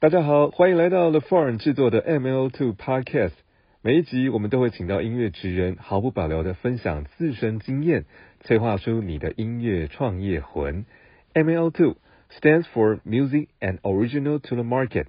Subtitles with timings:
[0.00, 3.34] 大家好，欢迎来到 The Foreign 制作的 ML Two Podcast。
[3.82, 8.06] 每一集我们都会请到音乐职人，毫不保留的分享自身经验，
[8.40, 10.86] 催化出你的音乐创业魂。
[11.34, 11.96] ML Two
[12.30, 15.04] stands for Music and Original to the Market，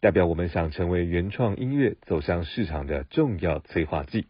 [0.00, 4.26] 代表我们想成为原创音乐走向市场的重要催化剂。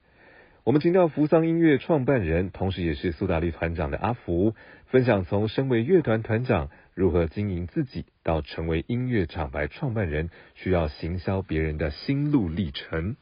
[0.63, 4.55] 我们请到扶桑音乐创办人，同时也是苏打绿团长的阿福，
[4.87, 13.15] 分享从身为乐团团长如何经营自己，到成为音乐厂牌创办人需要行销别人的心路历程。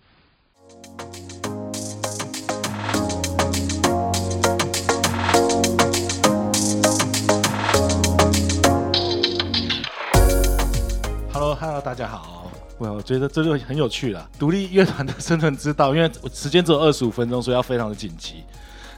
[11.32, 12.48] Hello，Hello，大家好。
[12.78, 15.96] 我觉得这就很有趣了，独立乐团的生存之道。
[15.96, 18.44] 因为时间只有二十五分钟，所以要非常的紧急。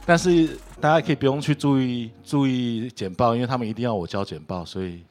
[0.05, 5.03] 但是大家可以不用去注意注意简报，因为他们一定要我交简报，所以。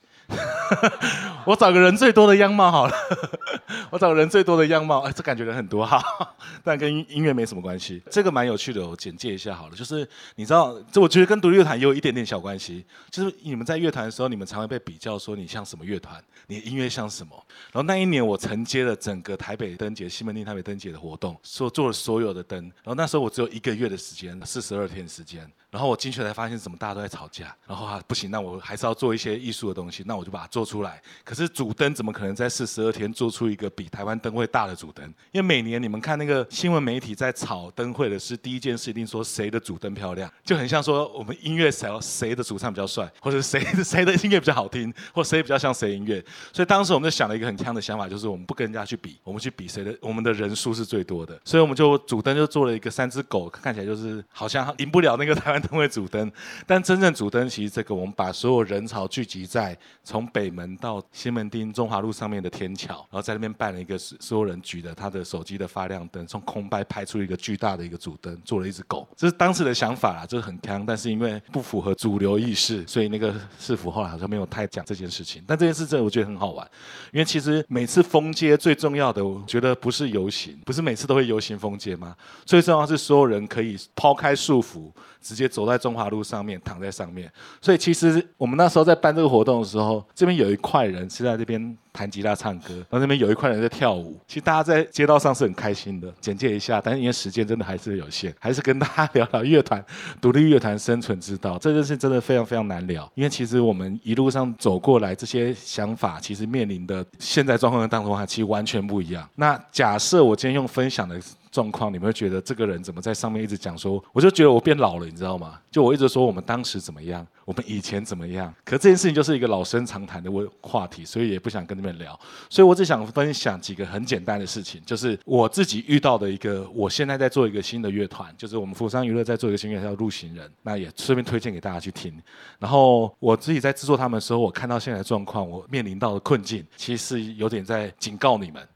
[1.44, 2.94] 我找个人最多的样貌好了，
[3.90, 6.02] 我找人最多的样貌，哎，这感觉人很多哈，
[6.64, 8.02] 但跟音乐没什么关系。
[8.10, 9.76] 这个蛮有趣的，我简介一下好了。
[9.76, 12.84] 就是你知道，这我觉得跟独立乐团也有一点点小关系。
[13.10, 17.30] 就是你们在乐团的时候，你们常会被比较说你像什么乐团，你音乐像什么。
[17.72, 22.60] 然后那一年我承接了整个台北灯节、西门町台北灯节的活动，所做了所有的灯。
[22.82, 25.50] 然后那时候我只有一个月的时间，四十二天时间。
[25.74, 27.52] 然后我进去才发现，怎么大家都在吵架。
[27.66, 30.04] 然后啊，不行，那我还是要做一些艺术的东西。
[30.06, 31.02] 那我就把它做出来。
[31.24, 35.04] 可是主灯怎么可能在四十二天做出一个比台湾灯会大的主灯？
[35.32, 46.24] 因为每年你们看那个新闻媒体在炒灯会的是第一件事，一定说谁的主灯漂亮，就很像说我们音乐谁谁的主唱比较帅， 或者谁谁的音乐比较好听，或谁比较像谁音乐。
[46.52, 51.36] 所以当时我们就想了一个很强的想法，就是我们不跟人家去比，我们去比谁的，我们的人数是最多的。
[51.44, 56.30] 所以我们就主灯就做了一个三只狗，看起来就是好像赢不了那个台湾灯会主灯。
[56.66, 69.08] 但真正主灯其实这个，我们把所有人潮聚集在从北门到西门町中华路上面的天桥，然后在那边办了一个所有人举的他的手机的发亮灯，从空白拍出一个巨大的一个主灯，做了一只狗。
[69.16, 75.42] 这是当时的想法啦，就是很强，但是因为不符合主流意识，所以那个市府后来好像没有太讲这件事情。
[75.46, 76.68] 但这件事真的我觉得很好玩，
[77.12, 82.14] 因为其实每次封街最重要的，我觉得不是游行，不是每次都会游行封街吗？
[82.44, 84.92] 最重要是所有人可以抛开束缚。
[85.24, 87.32] 直接走在中华路上面，躺在上面。
[87.62, 94.20] 所以其实我们那时候在办这个活动的时候，这边有一块人是在这边弹吉他唱歌，然后那边有一块人在跳舞。
[94.28, 96.12] 其实大家在街道上是很开心的。
[96.20, 99.82] 简介一下，但是因为时间真的还是有限，还是跟大家聊聊乐团、
[100.20, 101.56] 独立乐团生存之道。
[101.56, 109.26] 这件事真的非常非常难聊，因为其实我们一路上走过来，这些想法其实面临的现在状况当中其实完全不一样。
[109.36, 111.18] 那假设我今天用分享的。
[111.54, 115.60] 状况，你们会觉得这个人怎么在上面一直讲说，我就觉得我变老了，你知道吗？
[115.70, 122.18] 就我一直说我们当时怎么样，我们以前怎么样，可这件事情就是一个老生常谈的问话题，所以也不想跟你们聊。
[122.50, 132.12] 所以我只想分享几个很简单的事情，就是我自己遇到的一个，我现在在做一个新的乐团，就是我们福山娱乐在做一个新乐团叫路行人，那也顺便推荐给大家去听。
[132.58, 138.66] 然后我自己在制作他们的时候，我看到现在的状况，我面临到的困境，其实有点在警告你们。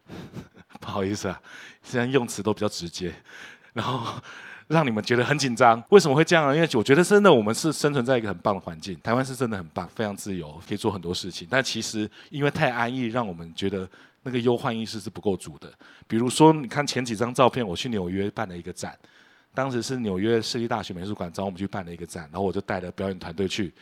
[0.89, 1.39] 不好意思啊，
[1.83, 3.13] 虽然用词都比较直接，
[3.75, 4.19] 然后
[4.69, 5.85] 让你们觉得很紧张。
[5.91, 6.57] 为什么会这样呢？
[6.57, 11.47] 因为我觉得真的我们是生存在一个很棒的环境，台湾是真的很棒，非常自由，可以做很多事情。
[11.51, 13.87] 但其实因为太安逸，让我们觉得
[14.23, 15.71] 那个忧患意识是不够足的。
[16.07, 18.99] 比如说，你看前几张照片，我去纽约办了一个展。
[19.55, 23.73] 当时是纽约市立大学美术馆找我们去办了一个展，然后我就带了表演团队去，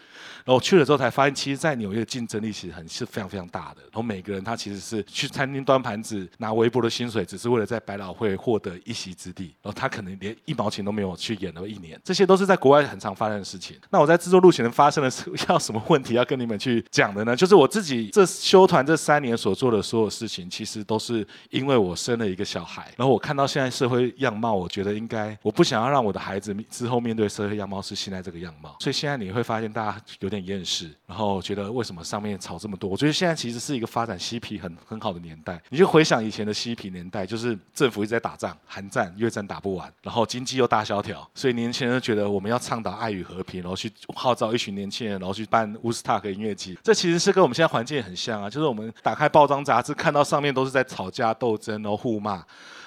[0.44, 3.82] 然后去了之后才发现，其实，在纽约的竞争力其实很是非常非常大的。
[3.82, 9.54] 然后每个人他其实是去餐厅端盘子拿微薄的薪水，只是为了在百老汇获得一席之地。
[9.62, 13.76] 然后他可能连一毛钱都没有去演了一年，这些都是在国外很常发生的事情。
[13.90, 15.10] 那我在制作路线发生了
[15.48, 17.36] 要什么问题要跟你们去讲的呢？
[17.36, 25.66] 就是我自己这修团这三年所做的所有事情，其实都是因为我生了一个小孩，然后我看到现在社会样貌，我觉得应该我不。
[25.66, 32.88] 想要让我的孩子之后面对社会样貌是现在这个样貌，所以现在你会发现大家有点厌世，然后觉得为什么上面吵这么多？
[32.88, 35.60] 我觉得现在其实是一个发展嬉皮很很好的年代。
[35.68, 46.78] 你就回想以前的嬉皮年代，就是政府一直在打仗，韩战、越战打不完，然后经济又大萧条，所以年轻人觉得我们要倡导爱与和平，然后去号召一群年轻人，然后去办乌斯塔克音乐季。
[46.84, 52.44] 这其实是跟我们现在环境很像啊，就是我们打开报章杂志，看到上面都是在吵架斗争，然后互骂。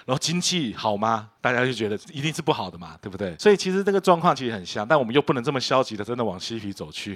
[0.09, 1.29] 然后经济好吗？
[1.39, 3.35] 大家就觉得一定是不好的嘛，对不对？
[3.37, 7.15] 所以其实这个状况其实很像，但我们又不能这么消极的真的往西皮走去。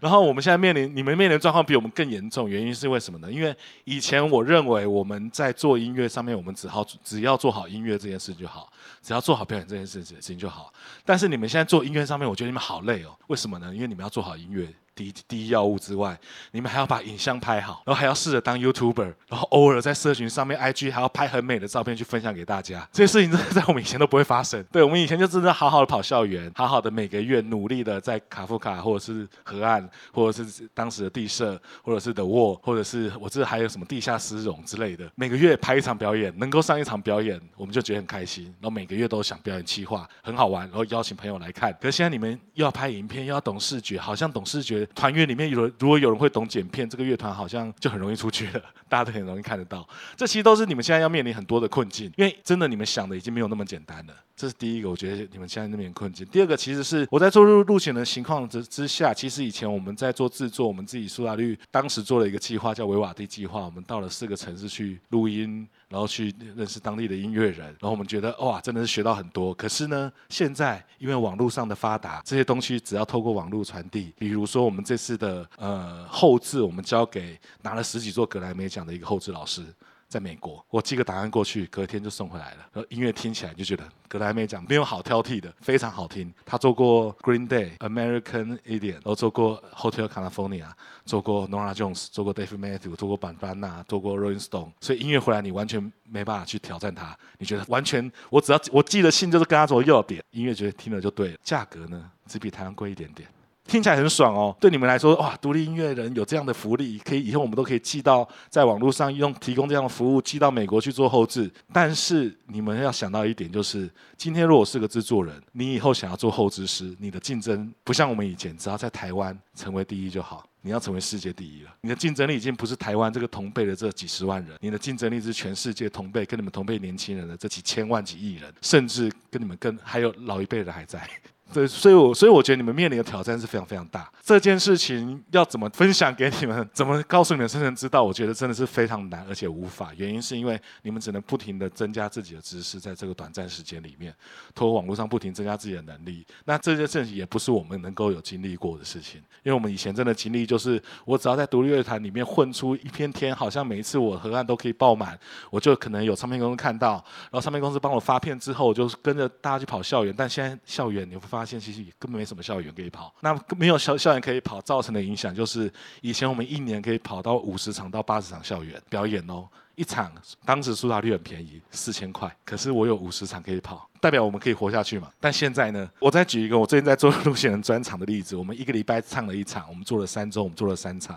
[0.00, 3.30] 然后我们现在面临你们面临的状况比我们更严重，原因是为什么呢？
[3.30, 3.54] 因为
[3.84, 10.72] 以前我认为我们在做音乐上面，我们只好只要做好音乐这件事就好，只要做好表演这件事情就好。
[11.04, 13.16] 但是你们现在做音乐上面，我觉得你们好累哦。
[13.28, 13.74] 为什么呢？
[13.74, 14.68] 因为你们要做好音乐。
[14.94, 16.18] 第一第一要务之外，
[16.50, 22.88] 你们还要把影像拍好，然后还要试着当 YouTuber，然后偶尔在社群上面 IG 还要拍很美的照片去分享给大家。
[22.90, 24.60] 这些事情真的在我们以前都不会发生。
[24.72, 29.64] 对我们以前就真的好好的跑校园，好好的每个月努力的在卡夫卡或者是河
[30.12, 38.46] 或者是当时的地社，或者是的沃，或者是我这还有什么地下丝绒之类的，每个月拍一场表演，能够上一场表演，我们就觉得很开心。
[38.60, 41.72] 然后每个月都想表演企划，很好玩，然后邀请朋友来看。
[41.80, 45.68] 可是现在你们又要拍影片，又要懂视觉，好像懂视觉团员里面有。
[45.78, 49.86] 如果有人会懂剪片，这个乐团好像就很容易出去了， 大家都很容易看得到。
[50.16, 54.14] 这其实都是你们现在要面临很多的困境，因为真的你们想的已经没有那么简单了。
[54.34, 56.24] 这是第一个，我觉得你们现在那边困境。
[56.26, 69.54] 第二个，其实是我在做入入选的情况之之下，其实以前我们在做制作，我们自己苏打绿当时做了一个计划，叫维瓦蒂计划，我们到了四个城市去录音，然后去认识当地的音乐人，然后我们觉得哇，真的是学到很多。
[69.54, 79.64] 可是呢，现在因为网络上的发达，这些东西只要透过网络传递，比如说我们这次的呃后置，我们交给拿了十几座格莱美奖的一个后置老师。
[80.08, 82.66] 在美国，我寄个档案过去，隔天就送回来了。
[82.72, 86.32] 然后音乐听起来就觉得格莱美奖没有好挑剔的，非常好听。
[86.46, 90.66] 他做过 Green Day、American Idiot，然后做过 Hotel California，
[91.04, 94.72] 做过 Nora Jones，做过 Dave Matthews，做过板班纳，做过 Rolling Stone。
[94.80, 101.36] 所以音乐回来你完全没办法去挑战他，你觉得完全我只要我寄的信就是跟他做要点，音乐觉得听了就对了。
[101.42, 103.28] 价格呢，只比台湾贵一点点。
[103.68, 111.50] 听起来很爽哦，对你们来说，哇，独立音乐人有这样的福利，可以以后我们都可以寄到在网络上用提供这样的服务，寄到美国去做后置。
[111.70, 121.70] 但是你们要想到一点，就是今天如果是个制作人，你以后想要做后置师，你的竞争不像我们以前，只要在台湾成为第一就好，你要成为世界第一了。
[121.82, 131.06] 你的竞争力已经不是台湾这个同辈的这几十万人，你的竞争力是全世界同辈跟你们同辈年轻人的这几千万几亿人，甚至跟你们跟还有老一辈人还在。
[131.52, 134.10] 对，所以，我所以我觉得你们面临的挑战是非常非常大。
[134.22, 139.92] 这件事情要怎么分享给你们，怎么告诉你们深层知道，我觉得真的是非常难，而且无法。
[139.96, 144.14] 原因是因为你们只能不停的增加自己的知识，在这个短暂时间里面，
[144.54, 146.26] 通过网络上不停增加自己的能力。
[146.44, 155.18] 那这件事情也不是我们能够有经历过的事情，因为我们以前真的经历就是，我只要在独立乐团里面混出一片天，好像每一次我河岸都可以爆满，
[155.50, 160.14] 我就可能有唱片公司看到，然后唱片公司帮我发片之后，我就跟着大家去跑校园。
[160.14, 163.14] 但现在校园你会发发现，其实根本没什么校园可以跑。
[163.20, 169.48] 那没有校校园可以跑，造成的影响就是，以前我们一年可以跑到五十场到八十场校园表演哦。
[169.76, 170.12] 一场
[170.44, 172.28] 当时苏打率很便宜，四千块。
[172.44, 175.08] 可是我有五十场可以跑，代表我们可以活下去嘛？
[175.20, 175.88] 但现在呢？
[176.00, 178.34] 我再举一个我最近在做路线人专场的例子。
[178.34, 181.16] 我们一个礼拜唱了一场，我们做了三周，我们做了三场，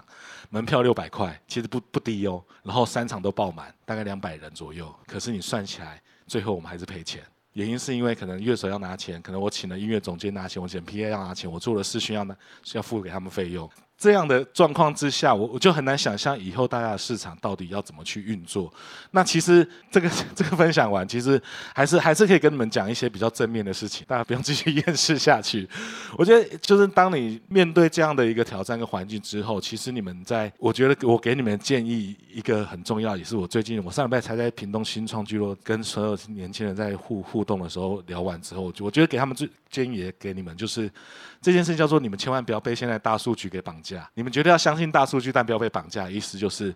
[0.51, 2.43] 门票六百块，其实不不低哦。
[2.61, 4.95] 然后三场都爆满，大概两百人左右。
[5.07, 7.23] 可是你算起来，最后我们还是赔钱。
[7.53, 13.69] 原因是因为可能乐手要拿钱，可能我请了音乐总监拿钱，我请 PA 要拿钱，我做了事需要拿是要付给他们费用。
[14.01, 18.73] 这样的状况之下，我我就很难想象以后大家的市场到底要怎么去运作。
[19.11, 21.39] 那其实这个 这个分享完，其实
[21.75, 25.69] 还是还是可以跟你们讲一些比较正面的事情，大家不用继续 厌世下去。
[26.17, 40.91] 我觉得就是当你面对这样的一个挑战跟环境之后，其实你们在，我觉得我给你们建议一个很重要，也是我最近我上礼拜才在屏东新创聚落跟所有年轻人在互互动的时候聊完之后，我觉得给他们最建议也给你们，就是
[41.41, 44.07] 这件事叫做你们千万不要被现在大数据给绑架。
[44.13, 46.07] 你们绝对要相信大数据，但不要被绑架。
[46.07, 46.73] 意思就是，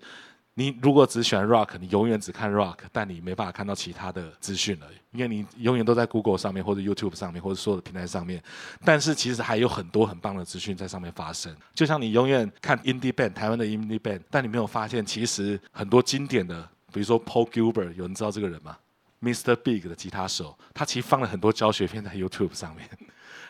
[0.56, 8.42] 你如果只喜欢 rock，你永远只看 rock，但你没办法看到其他的资讯了，因为你永远都在 Google 上面，或者 YouTube 上面，或者所有的平台上面。
[8.84, 11.56] 但是其实还有很多很棒的资讯在上面发生。
[11.76, 18.76] 就像你永远看 indie band，台湾的 indie band，但你没有发现，其实很多经典的，比如说 Paul Gilbert，有人知道这个人吗
[19.22, 19.56] ？Mr.
[19.56, 22.90] Big 的吉他手，他其实放了很多教学片在 YouTube 上面。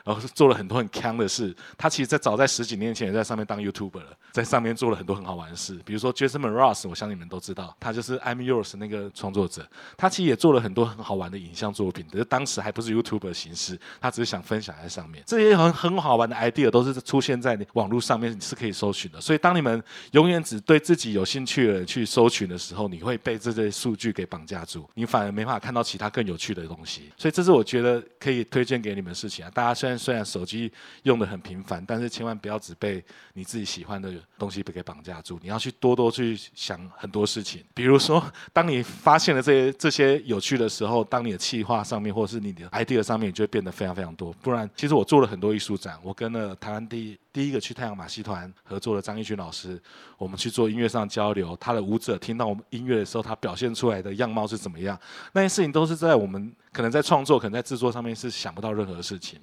[0.06, 1.54] 然后是做了很多很坑的事。
[1.78, 5.78] 他其实，在早在十几年前，也在上面当 YouTuber 了，在上面做了很多很好玩的事。
[5.84, 9.68] 比如说 Jason Mraz，我相信你们都知道，他就是 I'm Yours 那个创作者。
[9.98, 15.24] 他其实也做了很多很好玩的影像作品，只是当时还不是 YouTuber 形式，他只是想分享在上面。
[15.26, 19.20] 这些很很好玩的 idea 都是出现在网络上面，你是可以搜寻的。
[19.20, 27.12] 所以，当你们永远只对自己有兴趣的人去搜寻的时候，你会被这些数据给绑架住，你反而没办法看到其他更有趣的东西。
[27.18, 29.52] 所以，这是我觉得可以推荐给你们的事情啊！
[29.54, 30.72] 大家虽然虽然手机
[31.04, 35.40] 用的很频繁，但是千万不要只被你自己喜欢的东西被给绑架住。
[35.42, 37.64] 你要去多多去想很多事情。
[37.74, 38.24] 比如说，
[38.54, 44.34] 当你发现了这些 这些有趣的时候，当你的企划上面或者是你的 idea 上面，就会变得非常非常多。
[44.42, 49.82] 不然，其实我做了很多艺术展，我跟了台湾第第一个去太阳马戏团合作的张艺群老师，
[50.18, 51.56] 我们去做音乐上交流。
[51.60, 55.00] 他的舞者听到我们音乐的时候，他表现出来的样貌是怎么样？
[55.34, 59.40] 那些事情都是在我们可能在创作、可能在制作上面是想不到任何事情。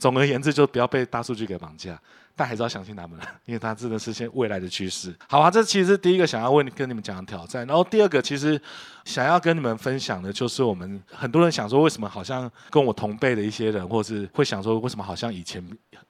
[0.00, 1.98] 总而言之，就不要被大数据给绑架，
[2.34, 5.14] 但还是要相信他们，因为它真的是现未来的趋势。
[5.28, 7.64] 好啊，这其实是第一个想要问跟你们讲的挑战。
[7.66, 8.60] 然后第二个，其实
[9.04, 15.64] 想要跟你们分享的，就是我们很多人想说，为什么好像跟我同辈的一些人，或是会想说，为什么好像以前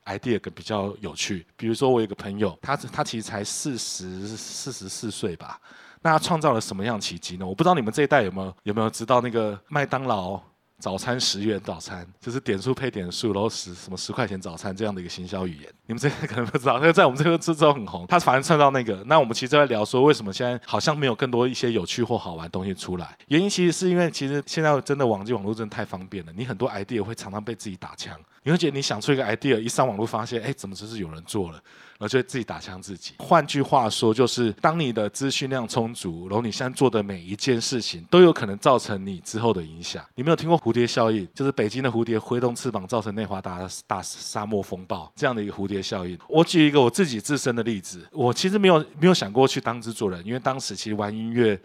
[0.06, 1.46] idea 比较有趣？
[1.56, 5.60] 比如说，我有个朋友，他他其实才四十四十四岁吧。
[6.06, 7.44] 那他创造了什么样奇迹呢？
[7.44, 10.40] 我不知道你们这一代有没有有没有知道那个麦当劳。
[10.78, 18.06] 早餐十元早餐就是点数配点数，然后十什么十块钱早餐这样的一个行销语言，你们这个可能不知道，那在我们这个之中很红。
[18.06, 23.16] 他反正创造那个，那我们其实在聊说，为什么现在好像没有更多一些有趣或好玩的东西出来？
[23.28, 28.14] 原因其实是因为其实现在真的网际网络真的太方便了，你很多 idea 会常常被自己打枪。
[28.42, 33.14] 你会觉得你想出一个 idea，一上网络发现，哎，怎么只是有人做了，然后就会自己打枪自己。
[33.18, 40.04] 换句话说，就是当你的资讯量充足，然后你现在做的每一件事情都有可能造成你之后的影响。
[40.14, 41.28] 你没有听过蝴蝶效应？
[41.32, 46.18] 就是北京的蝴蝶挥动翅膀造成内华达大沙漠风暴这样的一个蝴蝶效应。
[46.28, 51.56] 我举一个我自己自身的例子，我其实没有没有想过去当制作人，因为当时其实玩音乐，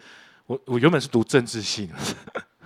[0.46, 1.90] 我我原本是读政治系。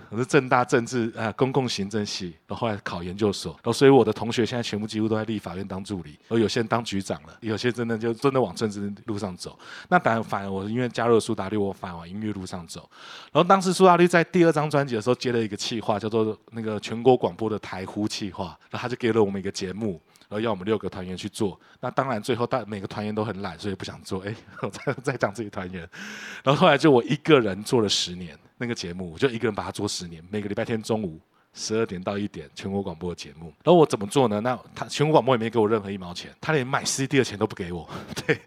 [0.09, 9.57] 我是正大政治啊公共行政系，然后后来考研究所，然后所以我的同学现在全部几乎都在立法院当助理，而有些人当局长了，有些真的就真的往政治路上走。
[9.89, 12.89] 那当然反而我因为加入了苏打绿，我反而往音乐路上走。
[13.31, 20.01] 然后当时苏打绿在第二张专辑的时候接了一个企划，叫做那个全国广播的台呼企划，然后他就给了我们一个节目。
[20.29, 24.19] 然后要我们六个团员去做，那当然最后大每个团员都很懒，所以不想做。
[24.27, 25.89] 哎， 我再再讲这些团员，
[26.43, 31.19] 然后后来就我一个人做了十年那个节目，我就一个人把它做十年，每个礼拜天中午。
[31.53, 33.47] 十二点到一点，全国广播的节目。
[33.63, 34.39] 然后我怎么做呢？
[34.41, 37.89] 那他全国广播也没给我任何一毛钱，他连买 CD 的钱都不给我。
[38.27, 38.39] 对，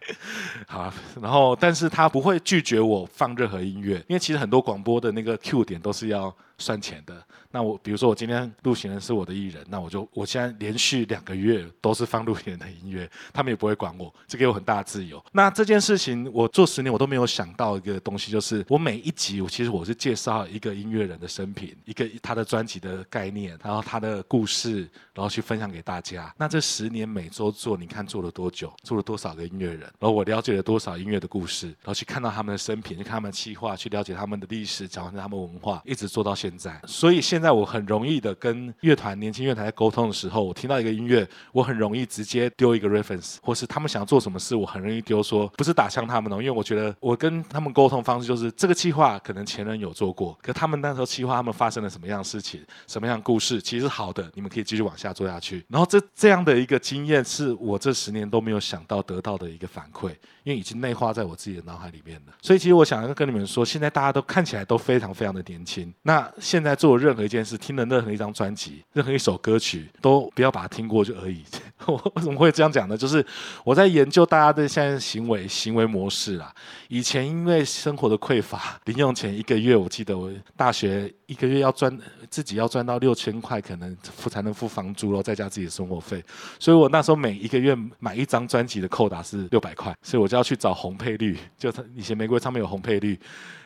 [0.69, 7.21] 好，然后但是他不会拒绝我放任何音乐，因为其实很多广播的那个 Q 点都是要算钱的。
[7.50, 15.21] 那我比如说我今天录行人是我的艺人，那我就我现在连续两个月都是放录行的音乐，他们也不会管我，这给我很大的自由。
[15.33, 23.00] 那这件事情我做十年，我都没有想到一个东西，就是我每一集我其实我是介绍一个音乐人的生平，一个他的专辑的。
[23.09, 26.33] 概念，然后他的故事，然后去分享给大家。
[26.37, 28.73] 那这十年每周做，你看做了多久？
[28.83, 29.81] 做了多少个音乐人？
[29.81, 31.69] 然后我了解了多少音乐的故事？
[31.69, 36.80] 然后去看到他们的生平，去看他们的企划，去了解他们的历史，讲他们文化，一直做到现现在。
[36.87, 52.61] 所以现在我很容易的跟乐团、年轻乐团在沟通的时候，我听到一个音乐，我很容易直接丢一个 reference，或是他们想做什么事，我很容易丢说，不是打向他们哦，因为我觉得我跟他们沟通方式就是这个计划可能前人有做过，可他们那时候计划他们发生了什么样的事情？
[52.87, 55.64] 什么样的故事其实好的，你们可以继续往下做下去。
[55.69, 60.12] 然后这这样的一个经验，是我这十年都没有想到得到的一个反馈，
[60.57, 62.33] 已经内化在我自己的脑海里面了。
[62.42, 65.92] 所以其实我想要跟你们说，现在大家都看起来都非常非常的年轻。
[66.02, 71.45] 那现在做任何一件事，听的任何一张专辑，任何一首歌曲，都不要把它听过就而已。
[71.87, 72.96] 我为什么会这样讲呢？
[72.96, 73.25] 就是
[73.64, 76.54] 我在研究大家的现在行为行为模式啊。
[76.88, 81.96] 以前因为生活的匮乏，零用钱一个月，我记得我大学一个月要赚
[82.28, 86.22] 自己要赚到六千块，可能付才能付房租，然后再加自己的生活费。
[86.58, 93.18] 所以我那时候每一个月买一张专辑的扣打是六百块，所以我就要去找红配绿，就以前玫瑰上面有红配绿，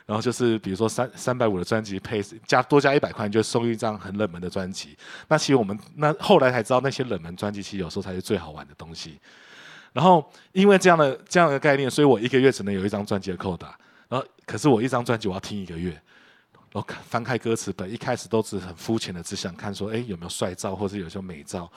[0.06, 4.96] 然后就是比如说三三百五的专辑配加多加一百块，就送一张很冷门的专辑。
[5.28, 9.18] 那其实我们那后来才知道，那些冷门专辑其实有时候才是最好玩的东西。
[9.92, 13.78] 然后因为这样的这样的概念，所以我一个月只能有一张专辑的扣打。
[14.08, 15.90] 然后可是我一张专辑我要听一个月，
[16.72, 21.70] 然后翻开歌词本，一开始都是很肤浅的，只想看说，哎有没有帅照或者有些美照。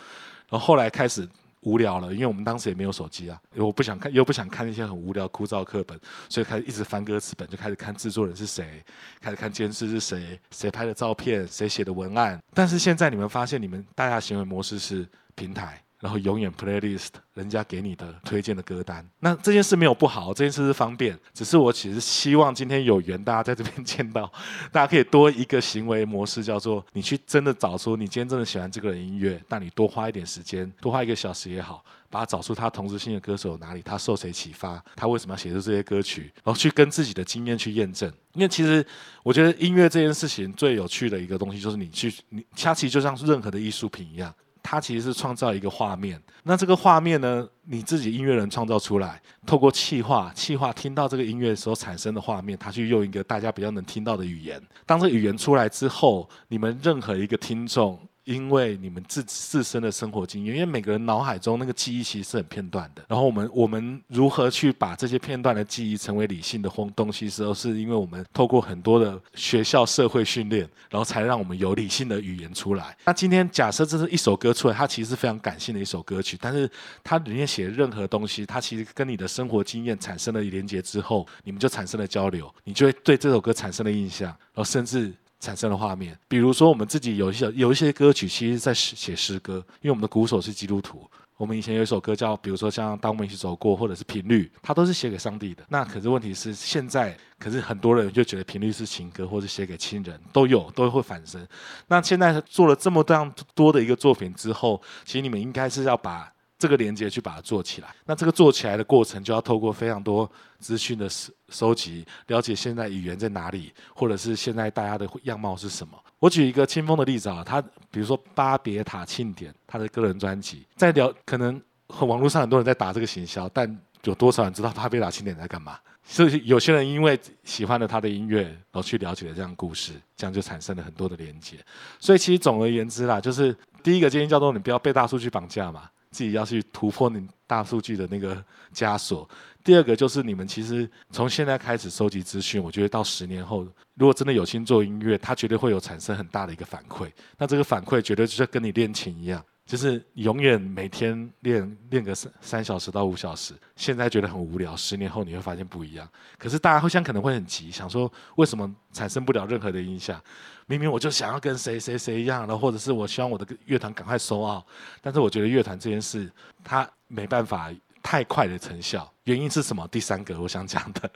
[0.50, 1.28] 然后后来开始
[1.68, 8.82] 无聊了，因为我们当时也没有手机啊，因为我不想看又不想看那些很无聊枯燥课本，所以开始一直翻歌词本，就开始看制作人是谁，
[9.20, 12.42] 开始看监制是谁，谁拍的照片，谁写的文案。
[12.54, 15.06] 但是现在你们发现，你们大家行为模式是
[15.36, 15.84] 平台。
[16.00, 21.18] 然后永远 playlist 人家给你的推荐的歌单，那这件事没有不好，这件事是方便。
[21.34, 24.32] 只是我其实希望今天有缘大家在这边见到，
[24.72, 38.12] 大家可以多一个行为模式，叫做你去真的找出你今天真的喜欢这个人音乐，那你多花一点时间，多花一个小时也好，把它找出他同时性的歌手哪里，他受谁启发，他为什么要写出这些歌曲，然后去跟自己的经验去验证。
[38.34, 38.86] 因为其实
[39.24, 44.34] 我觉得音乐这件事情最有趣的一个东西，就是你去你，它其实就像任何的艺术品一样。
[44.70, 46.22] 它其实是创造一个画面。
[46.44, 54.62] 那这个画面呢，你自己音乐人创造出来，透过气化，气化听到这个音乐的时候产生的画面，他去用一个大家比较能听到的语言。
[54.86, 57.98] 当这语言出来之后，你们任何一个听众。
[58.28, 63.02] 因为你们自自身的生活经验，因为每个人脑海中那个记忆其实是很片段的。
[63.08, 72.98] 然后我们我们如何去把这些片段的记忆成为理性的东东西，时候是因为我们透过很多的学校社会训练，然后才让我们有理性的语言出来。
[73.06, 76.70] 那今天假设这是一首歌出来，它其实是非常感性的一首歌曲，但是
[77.06, 85.14] 它里面写任何东西，它其实跟你的生活经验产生了连接之后，你们就产生了交流，你就会对这首歌产生了印象，然后甚至。
[85.40, 91.10] 产生的画面，比如说我们自己有一些有一些歌曲，其实在写诗歌，因为我们的鼓手是基督徒。
[91.38, 95.64] 我们以前有一首歌叫，比如说像《当我们一起走过》或者是《频率》，它都是写给上帝的。
[95.70, 101.48] 那可是问题是，现在可是很多人就觉得《频率》是情歌，或者写给亲人，都有都会反生。
[101.88, 106.34] 那现在做了这么这样多的一个作品之后，其实你们应该是要把。
[106.60, 115.98] 这个连接去把它做起来，那这个做起来的过程就要透过非常多资讯的收收集，了解现在语言在哪里，或者是现在大家的样貌是什么。
[116.20, 117.62] 我举一个清风的例子啊，他
[117.92, 121.62] 比如说巴别塔庆典，他的个人专辑，在聊可能
[122.00, 125.78] 网络上很多人在打这个行销，但有多少人知道巴别塔庆典在干嘛？
[126.04, 131.58] 所以有些人因为喜欢了他的音乐，然后去了解了这样故事，这样就产生了很多的连接。
[132.00, 135.88] 所以其实总而言之啦，就是第一个建议叫做你不要被大数据绑架嘛。
[136.18, 138.44] 自己要去突破你大数据的那个
[138.74, 139.30] 枷锁。
[139.64, 147.08] 第二个就是你们其实从现在开始收集资讯，我觉得到十年后，如果真的有心做音乐，它绝对会有产生很大的一个反馈。
[147.38, 149.46] 那这个反馈绝对就是跟你练琴一样。
[149.68, 156.08] 就是永远每天练练个三三小时到五小时，现在觉得很无聊，十年后你会发现不一样。
[156.40, 160.20] 可是大家会像可能会很急，想说为什么产生不了任何的影响？
[160.68, 164.66] 明明我就想要跟谁谁谁一样，然后或者是我希望我的乐团赶快收奥，
[165.02, 166.32] 但是我觉得乐团这件事
[166.64, 167.70] 它没办法
[168.02, 169.14] 太快的成效。
[169.26, 169.86] 原因是什么？
[169.90, 171.12] 第三个我想讲的。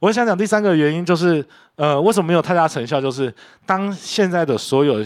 [0.00, 1.44] 我想讲第三个原因就是，
[1.78, 3.00] 呃，为什么没有太大成效？
[3.00, 3.32] 就是
[3.64, 5.00] 当现在的所有，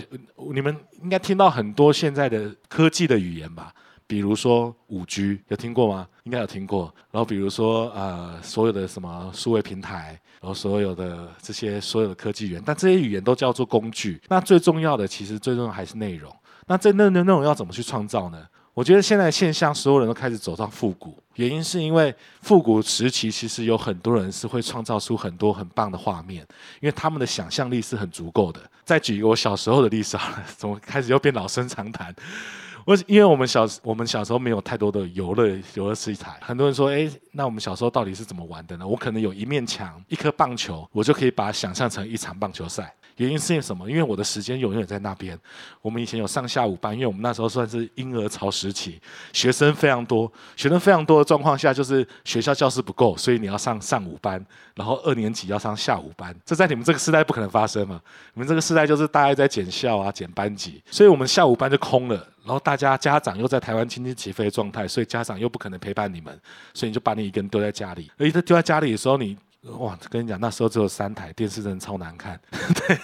[0.54, 3.70] 你们应该听到很多现在的科技的语言吧，
[4.06, 6.08] 比如说五 G，有听过吗？
[6.24, 6.92] 应该有听过。
[7.10, 14.18] 然后比如说，呃，所有的什么数位平台，然后所有的这些所有的科技语言，但这些语言都叫做工具。
[14.28, 16.34] 那最重要的，其实最重要还是内容。
[16.66, 18.46] 那这那那内容要怎么去创造呢？
[18.74, 26.40] 我觉得现在现象，所有人都开始走上复古，原因是因为复古时期其实有很多人是会创造出很多很棒的画面，
[26.80, 28.60] 因为他们的想象力是很足够的。
[28.84, 32.14] 再举一个我小时候的例子啊，怎么开始又变老生常谈？
[32.84, 38.86] 我因为我们小我们小时候没有太多的游乐游乐器材，很多人说，哎，那我们小时候到底是怎么玩的呢？
[38.86, 42.92] 我可能有一面墙，一颗棒球，我就可以把它想象成一场棒球赛。
[43.22, 43.88] 原因是因什么？
[43.88, 45.38] 因为我的时间永远在那边。
[45.80, 49.00] 我们以前有上下午班，因为我们那时候算是婴儿潮时期，
[49.32, 56.34] 学生非常多，学生非常多的状况下，就是学校教室不够，所以你要上上午班，然后二年级要上下午班。
[56.44, 58.00] 这在你们这个时代不可能发生嘛？
[58.34, 62.28] 你们这个时代就是大家在减校啊、减班级，所以我们下午班就空了。
[62.44, 66.36] 然后大家家长又在台湾经济起飞的状态，所以家长又不可能陪伴你们，
[66.74, 68.10] 所以你就把你一个人丢在家里。
[68.18, 69.36] 而且丢在家里的时候，你。
[69.78, 72.38] 哇，跟你讲，那时候只有三台电视，真的超难看。
[72.50, 72.98] 对，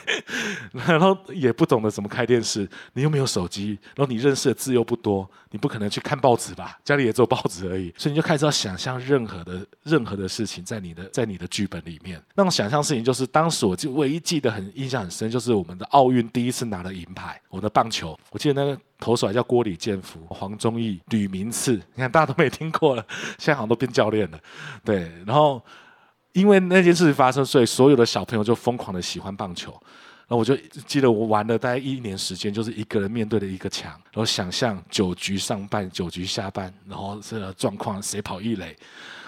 [0.75, 6.77] 然后也不懂得怎么开电视，你又没有手机，然后你认识的字又不多，你不可能去看报纸吧？
[6.83, 12.21] 家里也只有报纸而已，所以你就开始要想象任何的任何的事情在你的在你的剧本里面。
[12.35, 23.07] 那种想象事情，就是当时我就唯一记得很印象很深，就是我们的奥运第一次拿了银牌，我的棒球，我记得那个投手还叫郭李建福、黄忠义、吕明次，你看大家都没听过了，
[23.39, 24.41] 现在好像都变教练了。
[24.85, 25.63] 对，然后。
[26.33, 29.71] 因为那件事情发生，所以所有的小朋友就疯狂的喜欢棒球。
[30.29, 30.55] 然后我就
[30.87, 38.77] 记得我玩了大概一年时间，就是一个人面对的一个墙，然后想象九局上半、九局下半，然后这个状况谁跑一垒。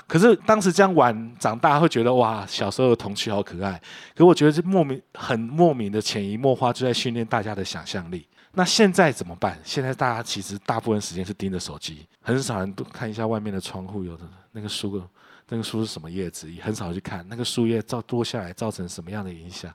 [0.06, 3.80] 可是当时这样玩，长大会觉得哇，小时候的童趣好可爱。
[4.14, 8.26] 可我觉得这莫名、很莫名的潜移默化，就在训练大家的想象力。
[8.52, 9.58] 那现在怎么办？
[9.64, 15.02] 现在大家其实大部分时间是盯着手机，很少人都看一下外面的窗户，有的那个书。
[15.50, 16.50] 那个树是什么叶子？
[16.50, 19.70] 也很少去看那个树叶造落下来造成什么样的影响？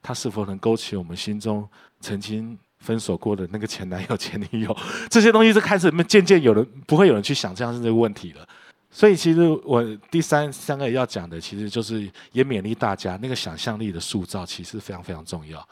[0.00, 1.68] 它是否能勾起我们心中
[2.00, 4.76] 曾经分手过的那个前男友、前女友？
[5.10, 8.48] 这些东西是开始渐渐有人不会有人去想这样这个问题了。
[8.90, 15.68] 所以其实我第三三个要讲的，其实就是也勉励大家，那个想象力的塑造其实非常非常重要。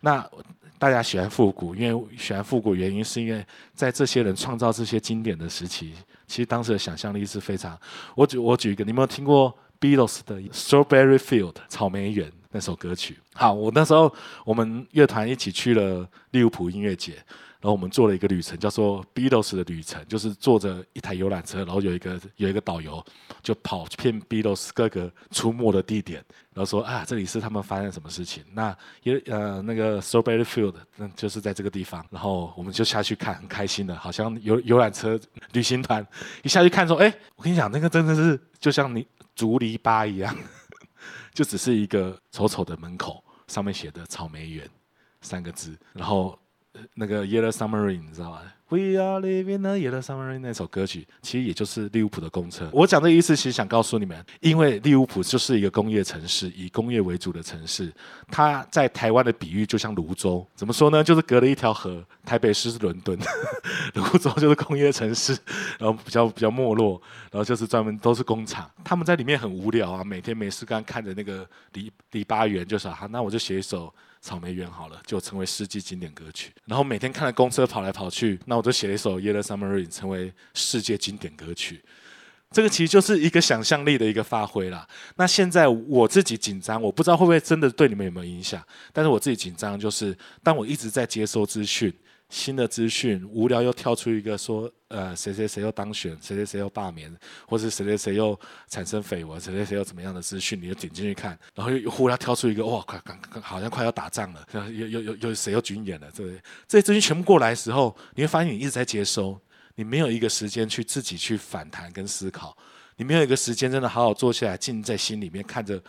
[0.00, 0.24] 那
[0.78, 5.94] 大家喜欢复古，因为喜欢复古原因是因为在这些人创造这些经典的时期。
[6.34, 7.78] 其实当时的想象力是非常，
[8.16, 13.16] 我举我举一个，你有没有听过 Beatles 的《Strawberry Field》草莓园那首歌曲？
[13.34, 14.12] 好，我那时候
[14.44, 17.12] 我们乐团一起去了利物浦音乐节，
[17.64, 23.02] 然后我们做了一个旅程，叫做 Beatles 的旅程，就是坐着一台游览车，然后有一个有一个导游
[23.42, 26.22] 就跑遍 Beatles 各个出没的地点，
[26.52, 28.44] 然后说啊，这里是他们发生什么事情。
[28.52, 35.18] 那也呃那个 Strawberry Field，那就是在这个地方，然后我们就下去看，很开心的，好像游游览车
[35.54, 36.06] 旅行团
[36.42, 40.36] 一下去看说，哎，我跟你讲，那个真的是就像你竹篱笆一样，
[41.32, 43.24] 就只是一个丑丑的门口。
[43.46, 44.68] 上面写的“草莓园”
[45.20, 46.36] 三个字，然后
[46.94, 52.68] 那个《Yellow Submarine》，你知道吗？We are living a yellow summer rain 那首歌曲，其实也就是利物浦的公车。
[52.72, 57.92] 我讲这意思，其实想告诉你们，因为利物浦就是一个工业城市，以工业为主的城市。
[58.28, 61.04] 它在台湾的比喻就像泸州，怎么说呢？
[61.04, 62.04] 就是隔了一条河。
[62.24, 63.16] 台北市是伦敦，
[63.94, 65.38] 泸州就是工业城市，
[65.78, 68.68] 然后比较比较没落，然后就是专门都是工厂。
[68.82, 73.94] 他们在里面很无聊啊，每天没事干，看着那个篱篱笆园，就是啊，那我就写一首。
[74.24, 76.50] 草莓园好了，就成为世纪经典歌曲。
[76.64, 81.84] 然后每天看着公车跑来跑去，那我就写了一首《Yellow Summer Rain》，成为世界经典歌曲。
[82.50, 84.88] 这个其实就是一个想象力的一个发挥啦。
[85.16, 88.64] 那现在我自己紧张，我不知道会不会真的对你们有没有影响。
[88.94, 91.92] 但是我自己紧张，就是当我一直在接收资讯。
[92.30, 97.14] 新的资讯，无聊又跳出一个说，呃，谁谁谁又当选，谁谁谁又罢免，
[97.46, 103.00] 或是谁谁谁又产生绯闻，谁谁谁又怎么样的资讯，你就点进去看，然后又忽然跳出一个，哇，快，
[103.40, 106.40] 好像快要打仗了，又又又又谁又军演了，对不对？
[106.66, 109.38] 这些资讯全部过来的时候，你会发现你一直在接收，
[109.76, 112.56] 你没有一个时间去自己去反弹跟思考，
[112.96, 115.80] 你没有一个时间真的好好坐下来，静在心里面看着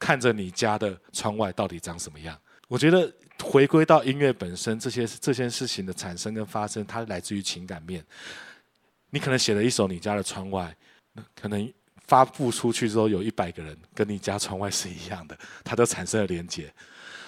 [0.00, 2.36] 看着你家的窗外到底长什么样。
[2.66, 3.12] 我觉得。
[3.48, 8.04] 回归到音乐本身，这些这件事情的产生跟发生，它来自于情感面。
[9.10, 10.76] 你可能写了一首你家的窗外，
[11.40, 11.72] 可能
[12.08, 16.70] 发布出去之后，有一百个人跟你家窗外是一样的，它都产生了连接。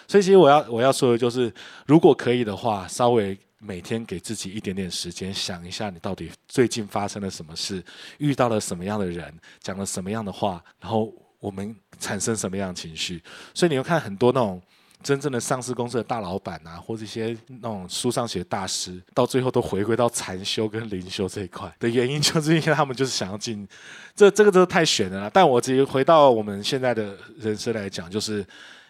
[0.09, 1.55] 所以，其实我要我要说的就是，
[1.87, 7.83] 如果可以的话，稍微每天给自己一点点时间，想一下你到底最近发生了什么事，
[8.19, 13.23] 遇到了什么样的人，讲了什么样的话，然后我们产生什么样的情绪。
[13.55, 14.61] 所以，你会看很多那种。
[15.09, 23.67] 真正的上市公司的大老板啊，或者一些那种书上写的大师，到最后都回归到禅修跟灵修这一块的原因，就是因为他们就是想要进
[24.15, 25.31] 这这个真的太悬了啦。
[25.33, 28.47] 但我直接回到我们现在的人生来讲，就是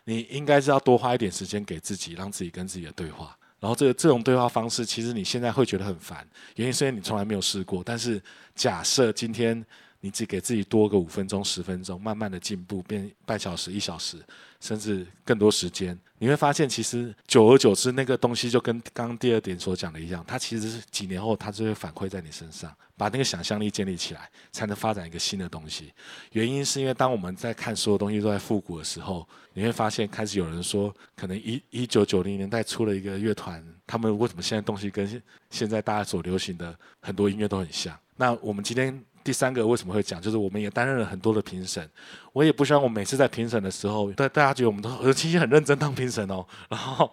[0.07, 3.37] 你应该是要多花一点时间给自己，让自己跟自己的对话。
[3.61, 6.27] 然后这个这种对话方式，其实你现在会觉得很烦，
[6.57, 7.81] 原因是因为你从来没有试过。
[7.85, 8.21] 但是
[8.57, 9.65] 假设今天
[10.01, 14.17] 你只给自己多个五分钟、十分钟，慢慢的进步，变半小时、一小时。
[14.61, 25.93] 甚至更多时间，你会发现，其实久而久之，那个东西就跟刚刚第二点所讲的一样，它其实是几年后，它就会反馈在你身上，把那个想象力建立起来，才能发展一个新的东西。
[26.33, 37.97] 原因是因为当我们在看所有东西都在复古的时候，你会发现开始有人说，可能一一九九零年代出了一个乐团，他们为什么现在东西跟现在大家所流行的很多音乐都很像？
[38.17, 39.05] 那我们今天。
[39.29, 41.87] 第三个为什么会讲，就是我们也担任了很多的评审，
[42.33, 47.13] 我也不希望我每次在评审的时候，大大家觉得我们都其实很认真当评审哦， 然后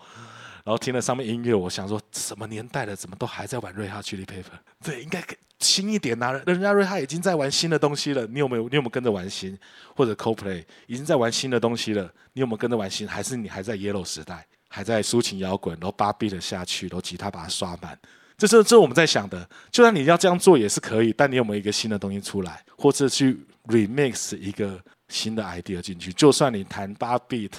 [0.64, 4.46] 然后听了上面音乐，我想说什么年代了，怎么都还在玩瑞哈 Chili Paper？
[4.82, 5.22] 对，应该
[5.60, 9.60] 新一点呐，人家瑞哈已经在玩新的东西了，你有没有你有没有跟着玩新？
[9.94, 13.06] 或者 CoPlay 已经在玩新的东西了，你有没有跟着玩新？
[13.06, 18.00] 还是你还在 Yellow 时代，还在抒情摇滚，然后八 B 的下去，然后吉他把它刷满？
[18.38, 26.12] 这是这我们在想的，就算你要这样做也是可以，但你有没有一个新的东西出来，或者去 remix 一个新的 idea 进去？
[26.14, 27.52] 就算你弹八 beat，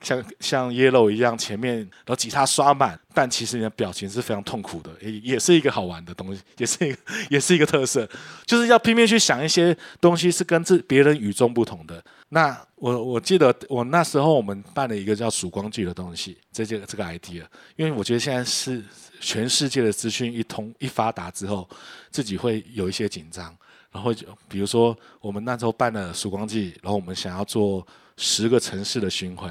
[0.00, 6.98] 像像 Yellow 一样，前面然后吉他刷满，但其实你的表情是非常痛苦的，也也是一个好玩的东西， 也是一个
[7.30, 8.08] 也是一个特色，
[8.46, 12.02] 就是要拼命去想一些东西是跟这别人与众不同的。
[12.34, 17.44] 那我我记得我那时候我们办了一个叫曙光剧的东西，这这个这个 idea，
[17.76, 18.82] 因为我觉得现在是。
[19.20, 21.66] 全世界的资讯一通一发达之后，
[22.10, 23.56] 自己会有一些紧张。
[23.90, 27.86] 然后就比如说，我们那时候办了曙光季，然后我们想要做
[28.18, 29.48] 十个城市的巡回，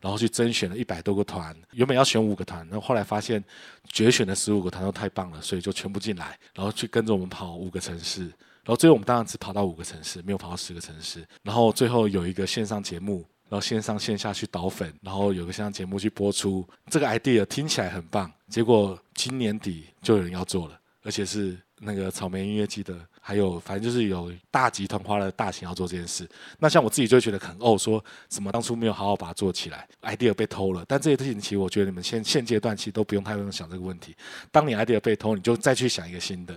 [0.00, 1.56] 然后去甄选了一百多个团。
[1.72, 3.42] 原本要选五个团，然后后来发现
[3.88, 8.30] 决选的十五个团都太棒了，所以就全部进来，然后去跟着我们跑五个城市。
[8.68, 11.26] 然后最后我们当然只跑到五个城市，没有跑到十个城市。
[11.42, 13.24] 然后最后有一个线上节目。
[13.50, 18.30] 然后线上线下去导粉，然后有个线上节目去播出，这个 idea 听起来很棒。
[18.50, 26.28] 结果今年底就有人要做了，而且是那个草莓音乐季的，还有反正就是有大集团花了大钱要做这件事。
[26.58, 30.84] 那像我自己就觉得很哦，说什么当初没有好好把它做起来，idea 被偷了。
[30.86, 34.14] 但这些事情其实我觉得你们现现阶段其实都不用太用想这个问题。
[34.52, 36.54] 当你 idea 被偷，你就再去想一个新的。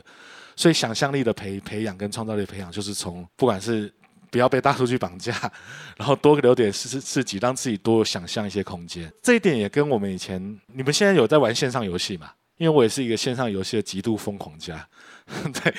[0.56, 3.94] 所以想象力的培培养跟创造力培养，就是从不管是。
[4.32, 5.34] 不要被大数据绑架，
[5.98, 9.12] 然后多留点自自己，让自己多想象一些空间。
[9.22, 12.32] 这一点也跟我们以前，你们现在有在玩线上游戏吗？
[12.56, 14.88] 因为我也是一个线上游戏的极度疯狂家。
[15.64, 15.74] 对，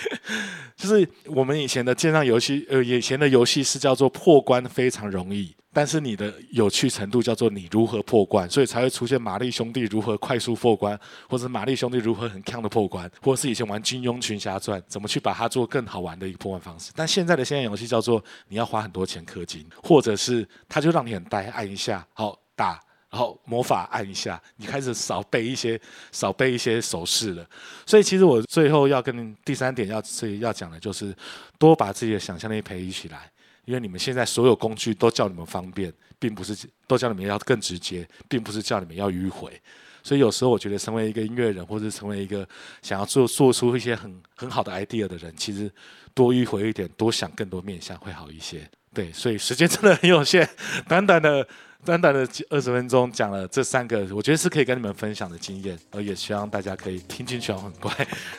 [0.76, 16.90] 就是我们以前的线上游戏，呃，以前的游戏是叫做破关非常容易，但是你的有趣程度叫做你如何破关，所以才会出现玛丽兄弟如何快速破关，或者玛丽兄弟如何很强的破关，或者是以前玩金庸群侠传怎么去把它做更好玩的一个破关方式。
[16.96, 22.80] 但现在的线上游戏叫做你要花很多钱氪金，或者是它就让你很呆，按一下好打。
[23.12, 25.79] 然后魔法按一下，你开始少背一些
[26.12, 27.46] 少背一些手势了。
[27.85, 31.14] 所以其实我最后要跟第三点要是要讲的就是
[31.59, 33.31] 多把自己的想象力培育起来，
[33.66, 39.61] 因为你们现在所有工具都叫你们方便，并不是都叫你们要更直接，并不是叫你们要迂回。
[40.03, 42.48] 所以有时候我觉得，成为一个音乐人，或者成为一个
[42.81, 45.70] 想要做做出一些很很好的 idea 的人，其实
[46.14, 48.66] 多迂回一点，多想更多面向会好一些。
[48.94, 50.48] 对，所以时间真的很有限，
[50.88, 51.46] 短短的。
[51.84, 57.92] 短短的二十分钟讲了这三个，我觉得是可以跟你们分享的经验，而也希望大家可以听进去，很乖。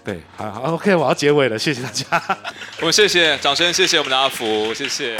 [0.03, 2.38] 对，好好，OK，我要结尾了，谢谢大家。
[2.79, 5.17] 我们谢谢，掌声谢谢我们的阿福，谢谢。